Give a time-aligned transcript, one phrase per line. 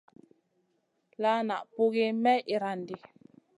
[1.21, 2.95] La na pugiya may irandi.